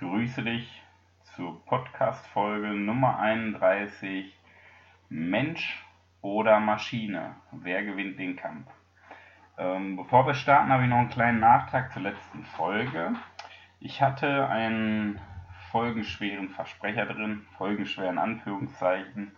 grüße 0.00 0.42
dich 0.42 0.82
zur 1.36 1.62
Podcast-Folge 1.66 2.68
Nummer 2.68 3.18
31 3.18 4.34
Mensch 5.10 5.84
oder 6.22 6.58
Maschine? 6.58 7.34
Wer 7.52 7.84
gewinnt 7.84 8.18
den 8.18 8.34
Kampf? 8.34 8.66
Ähm, 9.58 9.96
bevor 9.96 10.26
wir 10.26 10.32
starten, 10.32 10.72
habe 10.72 10.84
ich 10.84 10.88
noch 10.88 10.96
einen 10.96 11.10
kleinen 11.10 11.40
Nachtrag 11.40 11.92
zur 11.92 12.00
letzten 12.00 12.46
Folge. 12.46 13.12
Ich 13.78 14.00
hatte 14.00 14.48
einen 14.48 15.20
folgenschweren 15.70 16.48
Versprecher 16.48 17.04
drin, 17.04 17.44
folgenschweren 17.58 18.16
Anführungszeichen. 18.16 19.32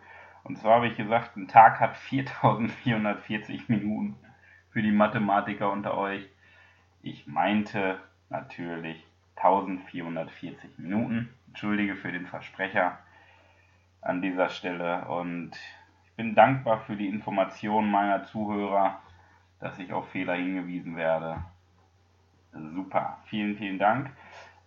Und 0.45 0.59
zwar 0.59 0.77
habe 0.77 0.87
ich 0.87 0.97
gesagt, 0.97 1.37
ein 1.37 1.49
Tag 1.49 1.81
hat 1.81 1.97
4440 1.97 3.69
Minuten 3.69 4.15
für 4.71 4.81
die 4.81 4.93
Mathematiker 4.93 5.73
unter 5.73 5.99
euch. 5.99 6.25
Ich 7.03 7.27
meinte 7.27 7.99
natürlich 8.31 9.05
1440 9.37 10.79
Minuten. 10.79 11.29
Entschuldige 11.48 11.97
für 11.97 12.12
den 12.12 12.27
Versprecher 12.27 12.98
an 14.01 14.23
dieser 14.23 14.48
Stelle 14.48 15.05
und 15.06 15.52
ich 16.05 16.12
bin 16.16 16.34
dankbar 16.34 16.80
für 16.80 16.97
die 16.97 17.09
Informationen 17.09 17.91
meiner 17.91 18.25
Zuhörer, 18.25 19.01
dass 19.61 19.79
ich 19.79 19.92
auf 19.92 20.09
Fehler 20.11 20.34
hingewiesen 20.34 20.97
werde. 20.97 21.42
Super, 22.53 23.19
vielen, 23.27 23.56
vielen 23.56 23.79
Dank. 23.79 24.11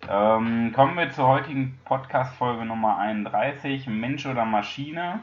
Ähm, 0.09 0.72
kommen 0.73 0.97
wir 0.97 1.11
zur 1.11 1.27
heutigen 1.27 1.80
Podcast-Folge 1.86 2.66
Nummer 2.66 2.97
31, 2.97 3.88
Mensch 3.88 4.25
oder 4.25 4.45
Maschine. 4.45 5.22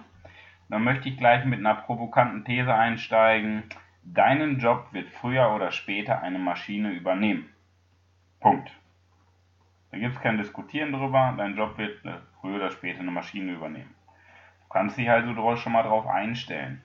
Da 0.69 0.79
möchte 0.79 1.09
ich 1.09 1.17
gleich 1.17 1.45
mit 1.45 1.61
einer 1.61 1.75
provokanten 1.75 2.45
These 2.45 2.75
einsteigen. 2.75 3.65
Deinen 4.05 4.59
Job 4.59 4.89
wird 4.93 5.09
früher 5.09 5.55
oder 5.55 5.71
später 5.71 6.21
eine 6.23 6.39
Maschine 6.39 6.91
übernehmen. 6.91 7.49
Punkt. 8.41 8.73
Da 9.93 9.99
gibt 9.99 10.17
es 10.17 10.23
kein 10.23 10.39
Diskutieren 10.39 10.91
drüber. 10.91 11.35
Dein 11.37 11.55
Job 11.55 11.77
wird 11.77 12.01
früher 12.41 12.57
oder 12.57 12.71
später 12.71 13.01
eine 13.01 13.11
Maschine 13.11 13.53
übernehmen. 13.53 13.95
Du 14.63 14.69
kannst 14.71 14.97
dich 14.97 15.09
also 15.09 15.57
schon 15.57 15.73
mal 15.73 15.83
drauf 15.83 16.07
einstellen. 16.07 16.83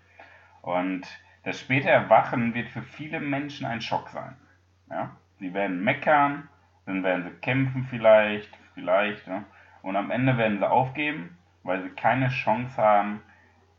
Und 0.61 1.07
das 1.43 1.61
späte 1.61 1.89
Erwachen 1.89 2.53
wird 2.53 2.67
für 2.67 2.81
viele 2.81 3.21
Menschen 3.21 3.65
ein 3.65 3.79
Schock 3.79 4.09
sein. 4.09 4.35
Ja? 4.89 5.15
Sie 5.39 5.53
werden 5.53 5.81
meckern, 5.81 6.49
dann 6.85 7.01
werden 7.03 7.23
sie 7.23 7.39
kämpfen 7.39 7.87
vielleicht, 7.89 8.53
vielleicht. 8.73 9.25
Ja? 9.25 9.45
Und 9.81 9.95
am 9.95 10.11
Ende 10.11 10.37
werden 10.37 10.57
sie 10.57 10.69
aufgeben, 10.69 11.37
weil 11.63 11.81
sie 11.83 11.89
keine 11.91 12.27
Chance 12.27 12.75
haben 12.81 13.21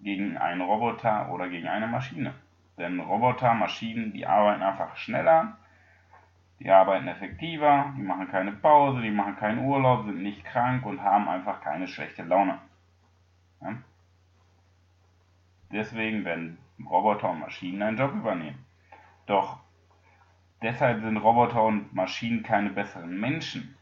gegen 0.01 0.39
einen 0.39 0.63
Roboter 0.63 1.31
oder 1.31 1.51
gegen 1.51 1.69
eine 1.69 1.87
Maschine. 1.87 2.33
Denn 2.79 2.99
Roboter, 2.99 3.53
Maschinen, 3.53 4.15
die 4.15 4.27
arbeiten 4.27 4.63
einfach 4.63 4.97
schneller, 4.97 5.59
die 6.61 6.71
arbeiten 6.71 7.07
effektiver, 7.07 7.93
die 7.97 8.03
machen 8.03 8.29
keine 8.29 8.53
Pause, 8.53 9.01
die 9.01 9.11
machen 9.11 9.37
keinen 9.37 9.65
Urlaub, 9.65 10.05
sind 10.05 10.23
nicht 10.23 10.45
krank 10.45 10.85
und 10.87 11.03
haben 11.03 11.29
einfach 11.29 11.61
keine 11.61 11.87
schlechte 11.87 12.25
Laune. 12.25 12.59
Ja? 13.61 13.77
Deswegen 15.71 16.25
werden 16.25 16.59
Roboter 16.85 17.31
und 17.31 17.41
Maschinen 17.41 17.83
einen 17.83 17.97
Job 17.97 18.13
übernehmen. 18.13 18.65
Doch 19.27 19.59
deshalb 20.63 21.03
sind 21.03 21.19
Roboter 21.19 21.63
und 21.63 21.95
Maschinen 21.95 22.43
keine 22.43 22.71
besseren 22.71 23.21
Menschen. 23.21 23.77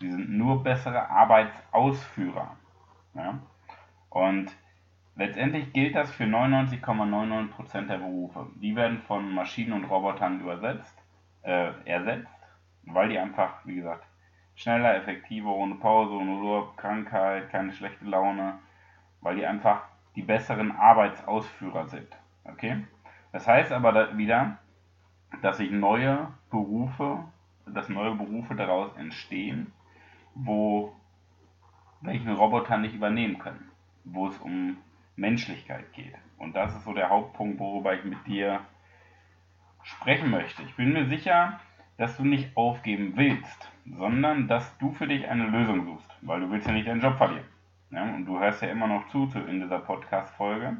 Sie 0.00 0.10
sind 0.10 0.30
nur 0.30 0.62
bessere 0.62 1.10
Arbeitsausführer. 1.10 2.56
Ja? 3.14 3.38
Und 4.08 4.50
letztendlich 5.16 5.72
gilt 5.74 5.94
das 5.94 6.10
für 6.10 6.24
99,99% 6.24 7.86
der 7.86 7.98
Berufe. 7.98 8.46
Die 8.56 8.76
werden 8.76 9.02
von 9.02 9.30
Maschinen 9.34 9.72
und 9.72 9.84
Robotern 9.84 10.40
übersetzt 10.40 11.03
äh, 11.44 11.72
ersetzt, 11.84 12.28
weil 12.84 13.08
die 13.08 13.18
einfach, 13.18 13.64
wie 13.64 13.76
gesagt, 13.76 14.04
schneller, 14.54 14.96
effektiver, 14.96 15.50
ohne 15.50 15.76
Pause, 15.76 16.14
ohne 16.14 16.36
Urlaub, 16.36 16.76
Krankheit, 16.76 17.50
keine 17.50 17.72
schlechte 17.72 18.04
Laune, 18.04 18.58
weil 19.20 19.36
die 19.36 19.46
einfach 19.46 19.82
die 20.16 20.22
besseren 20.22 20.72
Arbeitsausführer 20.72 21.86
sind. 21.86 22.08
Okay? 22.44 22.84
Das 23.32 23.46
heißt 23.46 23.72
aber 23.72 23.92
da 23.92 24.16
wieder, 24.16 24.58
dass 25.42 25.56
sich 25.56 25.70
neue 25.70 26.28
Berufe, 26.50 27.24
dass 27.66 27.88
neue 27.88 28.14
Berufe 28.14 28.54
daraus 28.54 28.96
entstehen, 28.96 29.72
wo 30.34 30.94
welchen 32.00 32.32
Roboter 32.32 32.76
nicht 32.78 32.94
übernehmen 32.94 33.38
können, 33.38 33.70
wo 34.04 34.28
es 34.28 34.38
um 34.38 34.76
Menschlichkeit 35.16 35.92
geht. 35.92 36.14
Und 36.38 36.54
das 36.54 36.74
ist 36.74 36.84
so 36.84 36.92
der 36.92 37.08
Hauptpunkt, 37.08 37.58
worüber 37.58 37.94
ich 37.94 38.04
mit 38.04 38.26
dir 38.26 38.60
sprechen 39.84 40.30
möchte. 40.30 40.62
Ich 40.62 40.74
bin 40.74 40.92
mir 40.92 41.06
sicher, 41.06 41.60
dass 41.96 42.16
du 42.16 42.24
nicht 42.24 42.56
aufgeben 42.56 43.12
willst, 43.16 43.70
sondern 43.86 44.48
dass 44.48 44.76
du 44.78 44.92
für 44.92 45.06
dich 45.06 45.28
eine 45.28 45.46
Lösung 45.46 45.84
suchst, 45.84 46.10
weil 46.22 46.40
du 46.40 46.50
willst 46.50 46.66
ja 46.66 46.72
nicht 46.72 46.88
deinen 46.88 47.00
Job 47.00 47.16
verlieren. 47.16 47.46
Ja, 47.90 48.02
und 48.14 48.26
du 48.26 48.40
hörst 48.40 48.62
ja 48.62 48.68
immer 48.68 48.88
noch 48.88 49.06
zu 49.08 49.30
in 49.48 49.60
dieser 49.60 49.78
Podcast-Folge. 49.78 50.78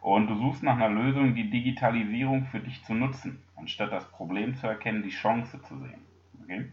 Und 0.00 0.28
du 0.28 0.34
suchst 0.36 0.62
nach 0.62 0.76
einer 0.76 0.88
Lösung, 0.88 1.34
die 1.34 1.50
Digitalisierung 1.50 2.46
für 2.46 2.60
dich 2.60 2.82
zu 2.84 2.94
nutzen, 2.94 3.42
anstatt 3.56 3.92
das 3.92 4.10
Problem 4.10 4.54
zu 4.54 4.66
erkennen, 4.66 5.02
die 5.02 5.10
Chance 5.10 5.60
zu 5.62 5.78
sehen. 5.78 6.00
Okay? 6.42 6.72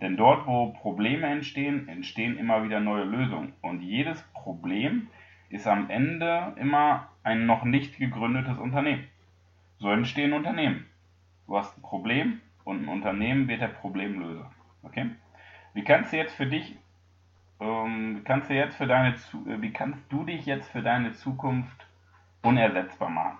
Denn 0.00 0.16
dort, 0.16 0.46
wo 0.46 0.72
Probleme 0.72 1.26
entstehen, 1.26 1.88
entstehen 1.88 2.36
immer 2.36 2.64
wieder 2.64 2.80
neue 2.80 3.04
Lösungen. 3.04 3.54
Und 3.62 3.82
jedes 3.82 4.22
Problem 4.34 5.08
ist 5.48 5.66
am 5.66 5.90
Ende 5.90 6.54
immer 6.56 7.08
ein 7.22 7.46
noch 7.46 7.64
nicht 7.64 7.98
gegründetes 7.98 8.58
Unternehmen. 8.58 9.04
So 9.78 9.90
entstehen 9.90 10.32
Unternehmen. 10.32 10.86
Du 11.46 11.56
hast 11.56 11.76
ein 11.78 11.82
Problem 11.82 12.40
und 12.64 12.84
ein 12.84 12.88
Unternehmen 12.88 13.46
wird 13.46 13.60
der 13.60 13.68
Problemlöser. 13.68 14.50
Okay? 14.82 15.10
Wie 15.74 15.84
kannst 15.84 16.12
du 16.12 16.16
jetzt 16.16 16.34
für 16.34 16.46
dich, 16.46 16.76
ähm, 17.60 18.22
kannst 18.24 18.50
du 18.50 18.54
jetzt 18.54 18.76
für 18.76 18.86
deine, 18.86 19.10
äh, 19.14 19.60
wie 19.60 19.72
kannst 19.72 20.10
du 20.10 20.24
dich 20.24 20.46
jetzt 20.46 20.68
für 20.70 20.82
deine 20.82 21.12
Zukunft 21.12 21.86
unersetzbar 22.42 23.10
machen? 23.10 23.38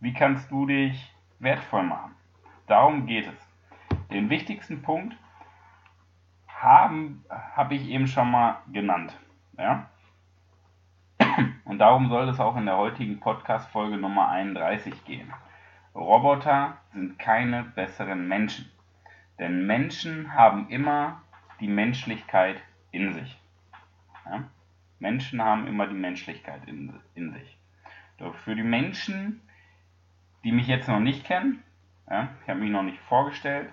Wie 0.00 0.12
kannst 0.12 0.50
du 0.50 0.66
dich 0.66 1.12
wertvoll 1.38 1.84
machen? 1.84 2.14
Darum 2.66 3.06
geht 3.06 3.26
es. 3.26 4.08
Den 4.10 4.30
wichtigsten 4.30 4.82
Punkt 4.82 5.16
habe 6.46 7.74
ich 7.74 7.88
eben 7.88 8.06
schon 8.06 8.30
mal 8.30 8.58
genannt. 8.72 9.16
Ja? 9.56 9.88
Und 11.64 11.78
darum 11.78 12.08
soll 12.08 12.28
es 12.28 12.40
auch 12.40 12.56
in 12.56 12.66
der 12.66 12.76
heutigen 12.76 13.20
Podcast-Folge 13.20 13.96
Nummer 13.96 14.28
31 14.28 15.04
gehen. 15.04 15.32
Roboter 15.94 16.78
sind 16.92 17.18
keine 17.18 17.64
besseren 17.64 18.28
Menschen, 18.28 18.70
denn 19.38 19.66
Menschen 19.66 20.34
haben 20.34 20.68
immer 20.68 21.22
die 21.58 21.68
Menschlichkeit 21.68 22.62
in 22.92 23.12
sich. 23.12 23.40
Ja? 24.24 24.44
Menschen 25.00 25.42
haben 25.42 25.66
immer 25.66 25.88
die 25.88 25.94
Menschlichkeit 25.94 26.66
in, 26.66 27.00
in 27.14 27.32
sich. 27.32 27.58
Doch 28.18 28.34
für 28.36 28.54
die 28.54 28.62
Menschen, 28.62 29.40
die 30.44 30.52
mich 30.52 30.68
jetzt 30.68 30.88
noch 30.88 31.00
nicht 31.00 31.24
kennen, 31.24 31.62
ja, 32.08 32.28
ich 32.42 32.48
habe 32.48 32.60
mich 32.60 32.70
noch 32.70 32.82
nicht 32.82 33.00
vorgestellt, 33.00 33.70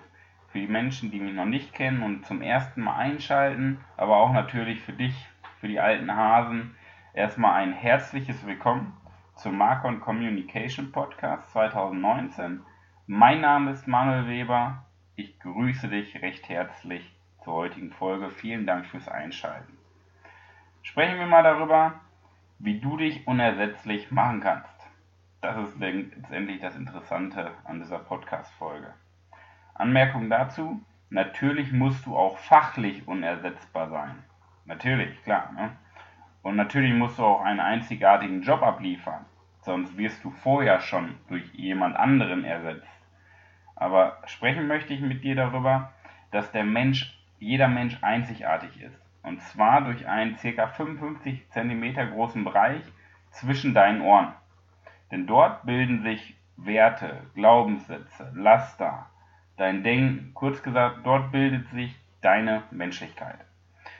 für 0.48 0.58
die 0.58 0.66
Menschen, 0.66 1.10
die 1.10 1.20
mich 1.20 1.34
noch 1.34 1.44
nicht 1.44 1.72
kennen 1.72 2.02
und 2.02 2.26
zum 2.26 2.42
ersten 2.42 2.82
Mal 2.82 2.96
einschalten, 2.96 3.78
aber 3.96 4.16
auch 4.16 4.32
natürlich 4.32 4.80
für 4.80 4.92
dich, 4.92 5.14
für 5.60 5.68
die 5.68 5.80
alten 5.80 6.14
Hasen, 6.14 6.74
erstmal 7.12 7.54
ein 7.62 7.72
herzliches 7.72 8.44
Willkommen 8.46 8.96
zum 9.38 9.56
Marcon 9.56 10.00
Communication 10.00 10.90
Podcast 10.90 11.52
2019. 11.52 12.60
Mein 13.06 13.40
Name 13.40 13.70
ist 13.70 13.86
Manuel 13.86 14.26
Weber. 14.26 14.84
Ich 15.14 15.38
grüße 15.38 15.86
dich 15.86 16.20
recht 16.22 16.48
herzlich 16.48 17.08
zur 17.44 17.54
heutigen 17.54 17.92
Folge. 17.92 18.30
Vielen 18.30 18.66
Dank 18.66 18.86
fürs 18.86 19.06
Einschalten. 19.06 19.78
Sprechen 20.82 21.20
wir 21.20 21.26
mal 21.26 21.44
darüber, 21.44 22.00
wie 22.58 22.80
du 22.80 22.96
dich 22.96 23.28
unersetzlich 23.28 24.10
machen 24.10 24.40
kannst. 24.40 24.74
Das 25.40 25.56
ist 25.68 25.78
letztendlich 25.78 26.60
das 26.60 26.74
Interessante 26.74 27.52
an 27.62 27.78
dieser 27.78 28.00
Podcast-Folge. 28.00 28.92
Anmerkung 29.72 30.30
dazu: 30.30 30.80
Natürlich 31.10 31.70
musst 31.70 32.06
du 32.06 32.16
auch 32.16 32.38
fachlich 32.38 33.06
unersetzbar 33.06 33.88
sein. 33.88 34.24
Natürlich, 34.64 35.22
klar. 35.22 35.52
Ne? 35.52 35.70
Und 36.42 36.56
natürlich 36.56 36.94
musst 36.94 37.18
du 37.18 37.24
auch 37.24 37.42
einen 37.42 37.60
einzigartigen 37.60 38.42
Job 38.42 38.62
abliefern, 38.62 39.26
sonst 39.68 39.98
wirst 39.98 40.24
du 40.24 40.30
vorher 40.30 40.80
schon 40.80 41.14
durch 41.28 41.44
jemand 41.52 41.94
anderen 41.94 42.42
ersetzt. 42.42 42.88
Aber 43.76 44.16
sprechen 44.24 44.66
möchte 44.66 44.94
ich 44.94 45.02
mit 45.02 45.22
dir 45.22 45.34
darüber, 45.36 45.92
dass 46.30 46.50
der 46.52 46.64
Mensch, 46.64 47.14
jeder 47.38 47.68
Mensch 47.68 47.98
einzigartig 48.00 48.80
ist. 48.80 48.98
Und 49.22 49.42
zwar 49.42 49.82
durch 49.82 50.08
einen 50.08 50.36
ca. 50.36 50.68
55 50.68 51.50
cm 51.50 52.12
großen 52.14 52.44
Bereich 52.44 52.80
zwischen 53.30 53.74
deinen 53.74 54.00
Ohren. 54.00 54.32
Denn 55.10 55.26
dort 55.26 55.66
bilden 55.66 56.02
sich 56.02 56.34
Werte, 56.56 57.20
Glaubenssätze, 57.34 58.32
Laster, 58.34 59.10
dein 59.58 59.82
Denken, 59.82 60.30
kurz 60.32 60.62
gesagt, 60.62 61.00
dort 61.04 61.30
bildet 61.30 61.68
sich 61.72 61.94
deine 62.22 62.62
Menschlichkeit. 62.70 63.38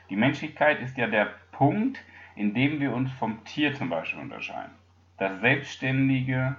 Die 0.09 0.17
Menschlichkeit 0.17 0.81
ist 0.81 0.97
ja 0.97 1.09
der 1.09 1.29
Punkt, 1.53 2.03
indem 2.37 2.81
wir 2.81 2.95
uns 2.95 3.13
vom 3.13 3.45
Tier 3.45 3.75
zum 3.75 3.91
Beispiel 3.91 4.23
unterscheiden. 4.23 4.73
Das 5.19 5.41
selbstständige 5.41 6.57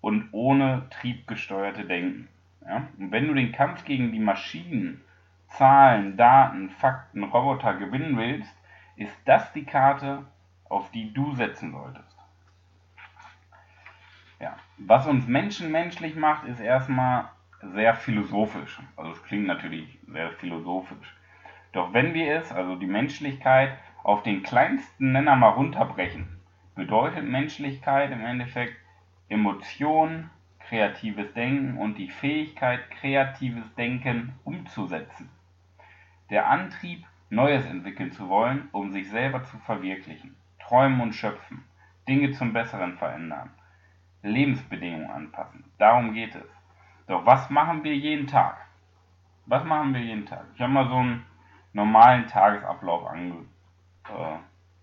und 0.00 0.28
ohne 0.32 0.88
Trieb 0.90 1.26
gesteuerte 1.26 1.84
Denken. 1.84 2.28
Ja? 2.66 2.88
Und 2.98 3.12
wenn 3.12 3.26
du 3.28 3.34
den 3.34 3.52
Kampf 3.52 3.84
gegen 3.84 4.12
die 4.12 4.18
Maschinen 4.18 5.02
Zahlen, 5.48 6.16
Daten, 6.16 6.70
Fakten, 6.70 7.22
Roboter 7.24 7.74
gewinnen 7.74 8.16
willst, 8.16 8.52
ist 8.96 9.16
das 9.24 9.52
die 9.52 9.64
Karte, 9.64 10.24
auf 10.64 10.90
die 10.90 11.12
du 11.12 11.34
setzen 11.34 11.72
solltest. 11.72 12.16
Ja. 14.40 14.56
Was 14.78 15.06
uns 15.06 15.26
Menschen 15.26 15.70
menschlich 15.70 16.16
macht, 16.16 16.46
ist 16.46 16.60
erstmal 16.60 17.30
sehr 17.72 17.94
philosophisch. 17.94 18.80
Also 18.96 19.12
es 19.12 19.22
klingt 19.22 19.46
natürlich 19.46 19.98
sehr 20.08 20.30
philosophisch. 20.32 21.16
Doch 21.72 21.92
wenn 21.92 22.14
wir 22.14 22.36
es, 22.36 22.52
also 22.52 22.76
die 22.76 22.86
Menschlichkeit, 22.86 23.78
auf 24.02 24.22
den 24.22 24.42
kleinsten 24.42 25.12
Nenner 25.12 25.36
mal 25.36 25.50
runterbrechen, 25.50 26.28
bedeutet 26.74 27.24
Menschlichkeit 27.24 28.10
im 28.10 28.24
Endeffekt 28.24 28.76
Emotion, 29.28 30.30
kreatives 30.60 31.32
Denken 31.34 31.78
und 31.78 31.96
die 31.96 32.10
Fähigkeit, 32.10 32.90
kreatives 32.90 33.74
Denken 33.74 34.32
umzusetzen. 34.44 35.28
Der 36.30 36.48
Antrieb, 36.48 37.04
Neues 37.30 37.64
entwickeln 37.66 38.12
zu 38.12 38.28
wollen, 38.28 38.68
um 38.72 38.92
sich 38.92 39.08
selber 39.10 39.42
zu 39.44 39.58
verwirklichen. 39.58 40.36
Träumen 40.60 41.00
und 41.00 41.14
schöpfen. 41.14 41.64
Dinge 42.08 42.32
zum 42.32 42.52
Besseren 42.52 42.96
verändern. 42.96 43.50
Lebensbedingungen 44.22 45.10
anpassen. 45.10 45.64
Darum 45.78 46.14
geht 46.14 46.34
es. 46.34 46.48
Doch 47.06 47.26
was 47.26 47.50
machen 47.50 47.84
wir 47.84 47.96
jeden 47.96 48.26
Tag? 48.26 48.56
Was 49.46 49.64
machen 49.64 49.92
wir 49.92 50.00
jeden 50.00 50.24
Tag? 50.26 50.46
Ich 50.54 50.60
habe 50.60 50.72
mal 50.72 50.88
so 50.88 50.96
einen 50.96 51.26
normalen 51.72 52.26
Tagesablauf 52.26 53.06
ange, 53.06 53.44
äh, 54.08 54.36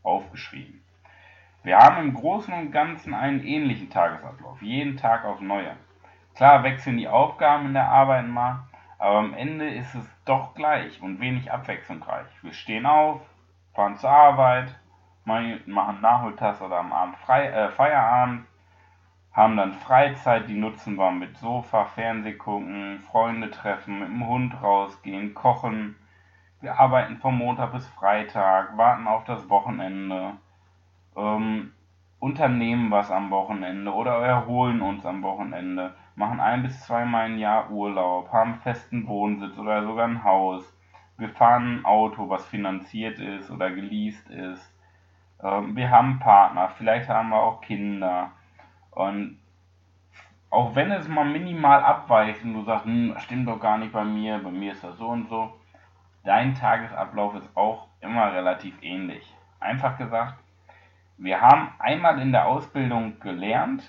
aufgeschrieben. 0.03 0.83
Wir 1.63 1.77
haben 1.77 1.97
im 1.97 2.15
Großen 2.15 2.51
und 2.55 2.71
Ganzen 2.71 3.13
einen 3.13 3.43
ähnlichen 3.43 3.91
Tagesablauf, 3.91 4.63
jeden 4.63 4.97
Tag 4.97 5.25
aufs 5.25 5.41
Neue. 5.41 5.75
Klar 6.33 6.63
wechseln 6.63 6.97
die 6.97 7.07
Aufgaben 7.07 7.67
in 7.67 7.73
der 7.75 7.87
Arbeit 7.87 8.27
mal, 8.27 8.63
aber 8.97 9.19
am 9.19 9.35
Ende 9.35 9.69
ist 9.69 9.93
es 9.93 10.09
doch 10.25 10.55
gleich 10.55 10.99
und 11.03 11.19
wenig 11.19 11.51
abwechslungsreich. 11.51 12.25
Wir 12.41 12.53
stehen 12.53 12.87
auf, 12.87 13.21
fahren 13.75 13.95
zur 13.97 14.09
Arbeit, 14.09 14.75
machen 15.23 16.01
Nachmittags 16.01 16.63
oder 16.63 16.79
am 16.79 16.91
Abend 16.91 17.17
Frei, 17.17 17.45
äh, 17.49 17.69
Feierabend, 17.69 18.47
haben 19.31 19.55
dann 19.55 19.73
Freizeit, 19.73 20.49
die 20.49 20.59
nutzen 20.59 20.95
wir 20.95 21.11
mit 21.11 21.37
Sofa, 21.37 21.85
Fernseh 21.85 22.33
gucken, 22.33 23.03
Freunde 23.11 23.51
treffen, 23.51 23.99
mit 23.99 24.07
dem 24.09 24.25
Hund 24.25 24.59
rausgehen, 24.63 25.35
kochen. 25.35 25.95
Wir 26.59 26.79
arbeiten 26.79 27.17
von 27.17 27.37
Montag 27.37 27.71
bis 27.71 27.87
Freitag, 27.87 28.75
warten 28.77 29.07
auf 29.07 29.25
das 29.25 29.47
Wochenende, 29.47 30.33
ähm, 31.15 31.73
unternehmen 32.19 32.91
was 32.91 33.09
am 33.11 33.31
Wochenende 33.31 33.91
oder 33.93 34.17
erholen 34.17 34.81
uns 34.81 35.05
am 35.05 35.23
Wochenende, 35.23 35.95
machen 36.15 36.39
ein 36.39 36.61
bis 36.63 36.79
zweimal 36.85 37.31
im 37.31 37.37
Jahr 37.37 37.71
Urlaub, 37.71 38.31
haben 38.31 38.55
festen 38.55 39.07
Wohnsitz 39.07 39.57
oder 39.57 39.83
sogar 39.83 40.07
ein 40.07 40.23
Haus. 40.23 40.63
Wir 41.17 41.29
fahren 41.29 41.79
ein 41.79 41.85
Auto, 41.85 42.29
was 42.29 42.45
finanziert 42.45 43.19
ist 43.19 43.49
oder 43.49 43.71
geleast 43.71 44.29
ist. 44.29 44.75
Ähm, 45.43 45.75
wir 45.75 45.89
haben 45.89 46.19
Partner, 46.19 46.69
vielleicht 46.69 47.09
haben 47.09 47.29
wir 47.29 47.41
auch 47.41 47.61
Kinder 47.61 48.31
und 48.91 49.39
auch 50.51 50.75
wenn 50.75 50.91
es 50.91 51.07
mal 51.07 51.25
minimal 51.25 51.81
abweicht 51.81 52.43
und 52.43 52.53
du 52.53 52.63
sagst, 52.63 52.85
hm, 52.85 53.15
stimmt 53.19 53.47
doch 53.47 53.59
gar 53.59 53.77
nicht 53.77 53.93
bei 53.93 54.03
mir, 54.03 54.37
bei 54.37 54.51
mir 54.51 54.73
ist 54.73 54.83
das 54.83 54.97
so 54.97 55.07
und 55.07 55.27
so, 55.29 55.53
dein 56.23 56.53
Tagesablauf 56.53 57.35
ist 57.35 57.49
auch 57.55 57.87
immer 58.01 58.33
relativ 58.33 58.75
ähnlich. 58.81 59.33
Einfach 59.59 59.97
gesagt, 59.97 60.35
wir 61.23 61.39
haben 61.39 61.69
einmal 61.77 62.19
in 62.19 62.31
der 62.31 62.47
Ausbildung 62.47 63.19
gelernt, 63.19 63.87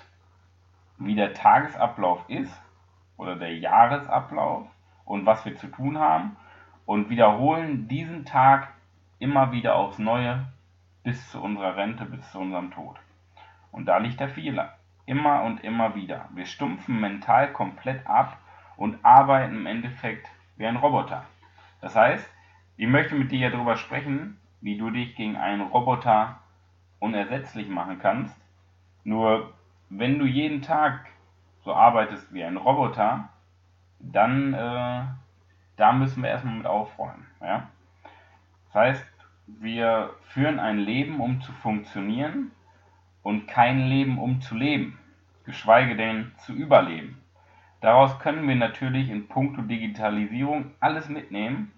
wie 0.99 1.15
der 1.15 1.33
Tagesablauf 1.33 2.23
ist 2.29 2.61
oder 3.17 3.35
der 3.35 3.57
Jahresablauf 3.57 4.67
und 5.03 5.25
was 5.25 5.43
wir 5.43 5.55
zu 5.55 5.65
tun 5.65 5.97
haben 5.97 6.37
und 6.85 7.09
wiederholen 7.09 7.87
diesen 7.87 8.23
Tag 8.23 8.67
immer 9.17 9.51
wieder 9.51 9.77
aufs 9.77 9.97
Neue 9.97 10.45
bis 11.01 11.31
zu 11.31 11.41
unserer 11.41 11.75
Rente, 11.75 12.05
bis 12.05 12.31
zu 12.31 12.37
unserem 12.37 12.69
Tod. 12.69 12.97
Und 13.71 13.87
da 13.87 13.97
liegt 13.97 14.19
der 14.19 14.29
Fehler. 14.29 14.77
Immer 15.07 15.41
und 15.41 15.63
immer 15.63 15.95
wieder. 15.95 16.29
Wir 16.35 16.45
stumpfen 16.45 17.01
mental 17.01 17.51
komplett 17.51 18.05
ab 18.05 18.37
und 18.77 19.03
arbeiten 19.03 19.55
im 19.55 19.65
Endeffekt 19.65 20.29
wie 20.57 20.67
ein 20.67 20.75
Roboter. 20.75 21.25
Das 21.81 21.95
heißt, 21.95 22.29
ich 22.77 22.87
möchte 22.87 23.15
mit 23.15 23.31
dir 23.31 23.39
ja 23.39 23.49
darüber 23.49 23.75
sprechen, 23.75 24.39
wie 24.61 24.77
du 24.77 24.91
dich 24.91 25.15
gegen 25.15 25.35
einen 25.35 25.61
Roboter 25.61 26.42
unersetzlich 27.03 27.67
machen 27.67 27.99
kannst. 27.99 28.35
Nur 29.03 29.53
wenn 29.89 30.19
du 30.19 30.25
jeden 30.25 30.61
Tag 30.61 31.05
so 31.65 31.73
arbeitest 31.73 32.33
wie 32.33 32.43
ein 32.43 32.55
Roboter, 32.57 33.29
dann 33.99 34.53
äh, 34.53 35.03
da 35.75 35.91
müssen 35.91 36.23
wir 36.23 36.29
erstmal 36.29 36.55
mit 36.55 36.65
aufräumen. 36.65 37.27
Ja? 37.41 37.67
Das 38.67 38.75
heißt, 38.75 39.05
wir 39.47 40.11
führen 40.29 40.59
ein 40.59 40.79
Leben, 40.79 41.19
um 41.19 41.41
zu 41.41 41.51
funktionieren 41.51 42.51
und 43.21 43.47
kein 43.47 43.87
Leben, 43.87 44.17
um 44.17 44.39
zu 44.39 44.55
leben, 44.55 44.97
geschweige 45.45 45.95
denn 45.95 46.31
zu 46.37 46.53
überleben. 46.53 47.21
Daraus 47.81 48.17
können 48.19 48.47
wir 48.47 48.55
natürlich 48.55 49.09
in 49.09 49.27
puncto 49.27 49.61
Digitalisierung 49.61 50.71
alles 50.79 51.09
mitnehmen, 51.09 51.73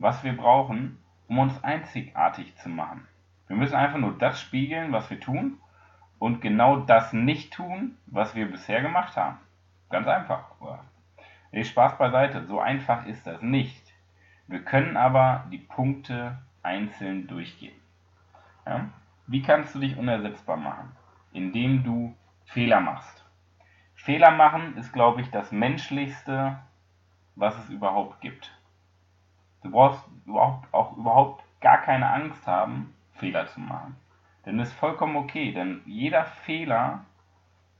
was 0.00 0.24
wir 0.24 0.36
brauchen, 0.36 0.98
um 1.28 1.38
uns 1.38 1.62
einzigartig 1.62 2.56
zu 2.56 2.68
machen. 2.68 3.06
Wir 3.48 3.56
müssen 3.56 3.74
einfach 3.74 3.98
nur 3.98 4.16
das 4.18 4.40
spiegeln, 4.40 4.92
was 4.92 5.10
wir 5.10 5.20
tun 5.20 5.58
und 6.18 6.40
genau 6.40 6.76
das 6.76 7.12
nicht 7.12 7.52
tun, 7.52 7.96
was 8.06 8.34
wir 8.34 8.50
bisher 8.50 8.80
gemacht 8.80 9.16
haben. 9.16 9.38
Ganz 9.90 10.06
einfach. 10.06 10.46
Nee, 11.52 11.64
Spaß 11.64 11.98
beiseite, 11.98 12.46
so 12.46 12.58
einfach 12.60 13.06
ist 13.06 13.26
das 13.26 13.40
nicht. 13.42 13.92
Wir 14.46 14.62
können 14.62 14.96
aber 14.96 15.44
die 15.52 15.58
Punkte 15.58 16.38
einzeln 16.62 17.26
durchgehen. 17.26 17.80
Ja? 18.66 18.86
Wie 19.26 19.42
kannst 19.42 19.74
du 19.74 19.78
dich 19.78 19.96
unersetzbar 19.96 20.56
machen? 20.56 20.92
Indem 21.32 21.84
du 21.84 22.14
Fehler 22.46 22.80
machst. 22.80 23.24
Fehler 23.94 24.30
machen 24.30 24.76
ist, 24.76 24.92
glaube 24.92 25.20
ich, 25.20 25.30
das 25.30 25.50
Menschlichste, 25.52 26.58
was 27.36 27.56
es 27.58 27.70
überhaupt 27.70 28.20
gibt. 28.20 28.52
Du 29.62 29.70
brauchst 29.70 30.04
überhaupt, 30.26 30.72
auch 30.74 30.96
überhaupt 30.96 31.42
gar 31.60 31.78
keine 31.78 32.10
Angst 32.10 32.46
haben, 32.46 32.94
Fehler 33.24 33.46
zu 33.46 33.60
machen. 33.60 33.96
Denn 34.44 34.58
das 34.58 34.68
ist 34.68 34.74
vollkommen 34.74 35.16
okay, 35.16 35.52
denn 35.52 35.80
jeder 35.86 36.24
Fehler, 36.24 37.06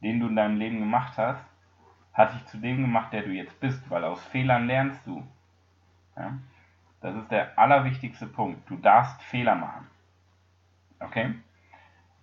den 0.02 0.20
du 0.20 0.28
in 0.28 0.36
deinem 0.36 0.56
Leben 0.56 0.78
gemacht 0.78 1.18
hast, 1.18 1.44
hat 2.14 2.32
dich 2.32 2.46
zu 2.46 2.58
dem 2.58 2.80
gemacht, 2.80 3.12
der 3.12 3.22
du 3.22 3.30
jetzt 3.30 3.60
bist, 3.60 3.90
weil 3.90 4.04
aus 4.04 4.24
Fehlern 4.28 4.66
lernst 4.66 5.06
du. 5.06 5.26
Ja? 6.16 6.38
Das 7.02 7.14
ist 7.16 7.30
der 7.30 7.58
allerwichtigste 7.58 8.26
Punkt. 8.26 8.68
Du 8.70 8.76
darfst 8.76 9.22
Fehler 9.24 9.54
machen. 9.54 9.86
Okay? 11.00 11.34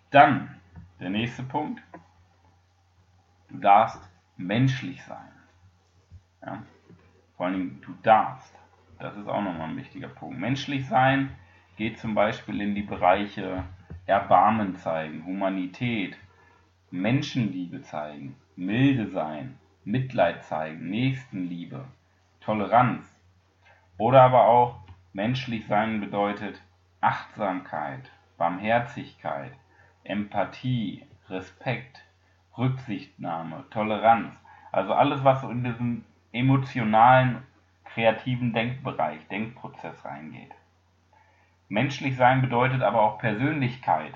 Dann 0.09 0.59
der 0.99 1.11
nächste 1.11 1.43
Punkt. 1.43 1.83
Du 3.49 3.57
darfst 3.57 4.01
menschlich 4.37 5.03
sein. 5.03 5.31
Ja? 6.43 6.63
Vor 7.37 7.45
allen 7.45 7.55
Dingen, 7.55 7.81
du 7.81 7.93
darfst. 8.01 8.57
Das 8.97 9.15
ist 9.15 9.27
auch 9.27 9.41
nochmal 9.41 9.69
ein 9.69 9.77
wichtiger 9.77 10.07
Punkt. 10.07 10.39
Menschlich 10.39 10.87
sein 10.87 11.35
geht 11.81 11.97
zum 11.97 12.13
Beispiel 12.13 12.61
in 12.61 12.75
die 12.75 12.83
Bereiche 12.83 13.63
Erbarmen 14.05 14.75
zeigen, 14.75 15.25
Humanität, 15.25 16.15
Menschenliebe 16.91 17.81
zeigen, 17.81 18.35
milde 18.55 19.07
sein, 19.07 19.57
Mitleid 19.83 20.43
zeigen, 20.43 20.91
Nächstenliebe, 20.91 21.85
Toleranz. 22.39 23.03
Oder 23.97 24.21
aber 24.21 24.45
auch 24.45 24.75
menschlich 25.13 25.65
sein 25.65 25.99
bedeutet 26.01 26.61
Achtsamkeit, 27.01 28.11
Barmherzigkeit, 28.37 29.53
Empathie, 30.03 31.03
Respekt, 31.29 32.03
Rücksichtnahme, 32.59 33.65
Toleranz. 33.71 34.35
Also 34.71 34.93
alles, 34.93 35.23
was 35.23 35.41
so 35.41 35.49
in 35.49 35.63
diesen 35.63 36.05
emotionalen, 36.31 37.41
kreativen 37.85 38.53
Denkbereich, 38.53 39.27
Denkprozess 39.29 40.05
reingeht. 40.05 40.51
Menschlich 41.71 42.17
sein 42.17 42.41
bedeutet 42.41 42.81
aber 42.81 43.01
auch 43.01 43.17
Persönlichkeit. 43.17 44.13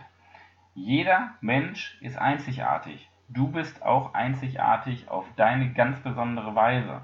Jeder 0.74 1.36
Mensch 1.40 1.98
ist 2.02 2.18
einzigartig. 2.18 3.10
Du 3.30 3.48
bist 3.48 3.82
auch 3.82 4.14
einzigartig 4.14 5.08
auf 5.08 5.26
deine 5.38 5.72
ganz 5.72 5.98
besondere 6.02 6.54
Weise. 6.54 7.00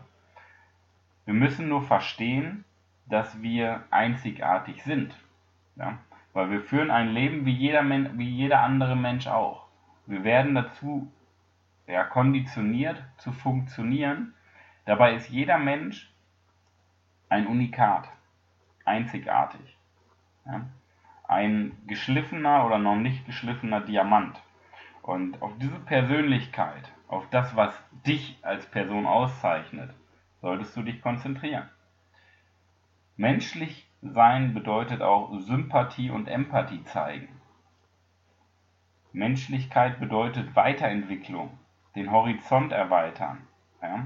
Wir 1.24 1.34
müssen 1.34 1.70
nur 1.70 1.84
verstehen, 1.84 2.66
dass 3.06 3.42
wir 3.42 3.86
einzigartig 3.92 4.84
sind. 4.84 5.16
Ja? 5.78 6.00
Weil 6.34 6.52
wir 6.52 6.60
führen 6.60 6.92
ein 6.92 7.14
Leben 7.14 7.46
wie 7.46 7.56
jeder, 7.56 7.86
wie 8.18 8.30
jeder 8.30 8.60
andere 8.60 8.98
Mensch 8.98 9.28
auch. 9.28 9.68
Wir 10.06 10.26
werden 10.26 10.54
dazu 10.54 11.10
ja, 11.88 12.04
konditioniert 12.04 13.02
zu 13.20 13.32
funktionieren. 13.32 14.34
Dabei 14.84 15.16
ist 15.16 15.30
jeder 15.30 15.60
Mensch 15.60 16.12
ein 17.30 17.48
Unikat, 17.48 18.10
einzigartig. 18.84 19.78
Ein 21.28 21.78
geschliffener 21.88 22.66
oder 22.66 22.78
noch 22.78 22.96
nicht 22.96 23.26
geschliffener 23.26 23.82
Diamant. 23.82 24.42
Und 25.02 25.42
auf 25.42 25.58
diese 25.58 25.80
Persönlichkeit, 25.80 26.92
auf 27.08 27.30
das, 27.30 27.56
was 27.56 27.74
dich 28.06 28.38
als 28.42 28.66
Person 28.66 29.06
auszeichnet, 29.06 29.94
solltest 30.42 30.76
du 30.76 30.84
dich 30.84 31.02
konzentrieren. 31.02 31.70
Menschlich 33.18 33.88
sein 34.02 34.54
bedeutet 34.54 35.02
auch 35.02 35.38
Sympathie 35.40 36.10
und 36.10 36.28
Empathie 36.28 36.84
zeigen. 36.86 37.30
Menschlichkeit 39.14 40.00
bedeutet 40.00 40.56
Weiterentwicklung, 40.56 41.60
den 41.96 42.12
Horizont 42.12 42.72
erweitern. 42.72 43.48
Ja? 43.82 44.06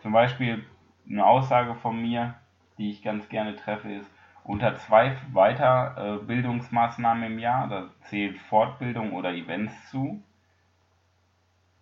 Zum 0.00 0.12
Beispiel 0.12 0.64
eine 1.08 1.26
Aussage 1.26 1.74
von 1.74 2.00
mir, 2.00 2.34
die 2.78 2.90
ich 2.90 3.02
ganz 3.02 3.28
gerne 3.28 3.56
treffe, 3.56 3.92
ist, 3.92 4.10
unter 4.48 4.76
zwei 4.76 5.14
Weiterbildungsmaßnahmen 5.34 7.32
im 7.32 7.38
Jahr, 7.38 7.68
da 7.68 7.90
zählt 8.04 8.38
Fortbildung 8.38 9.12
oder 9.12 9.34
Events 9.34 9.90
zu. 9.90 10.22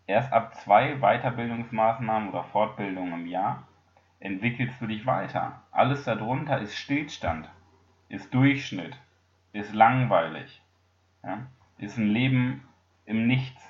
Erst 0.08 0.32
ab 0.32 0.52
zwei 0.56 0.96
Weiterbildungsmaßnahmen 0.96 2.28
oder 2.28 2.42
Fortbildungen 2.42 3.20
im 3.20 3.26
Jahr 3.28 3.68
entwickelst 4.18 4.80
du 4.80 4.88
dich 4.88 5.06
weiter. 5.06 5.62
Alles 5.70 6.02
darunter 6.02 6.58
ist 6.58 6.76
Stillstand, 6.76 7.48
ist 8.08 8.34
Durchschnitt, 8.34 8.98
ist 9.52 9.72
langweilig, 9.72 10.60
ja, 11.22 11.46
ist 11.78 11.98
ein 11.98 12.08
Leben 12.08 12.66
im 13.04 13.28
Nichts. 13.28 13.62